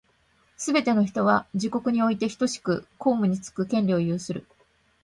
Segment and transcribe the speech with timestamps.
[0.57, 4.47] すべて人は、自国においてひとしく公務につく権利を有する。